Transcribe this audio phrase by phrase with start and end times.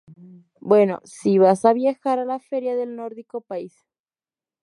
[0.61, 3.85] Bueno, si vas a viajar a la feria del nórdico país,